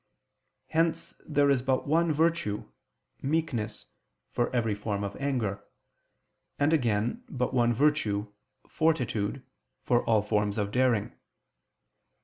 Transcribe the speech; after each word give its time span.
Hence 0.69 1.13
there 1.27 1.51
is 1.51 1.61
but 1.61 1.87
one 1.87 2.11
virtue, 2.11 2.65
meekness, 3.21 3.85
for 4.31 4.49
every 4.51 4.73
form 4.73 5.03
of 5.03 5.15
anger; 5.17 5.63
and, 6.57 6.73
again, 6.73 7.23
but 7.29 7.53
one 7.53 7.71
virtue, 7.71 8.33
fortitude, 8.67 9.43
for 9.83 10.03
all 10.05 10.23
forms 10.23 10.57
of 10.57 10.71
daring. 10.71 11.11